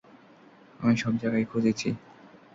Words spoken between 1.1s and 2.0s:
জায়গায় খুজেছি।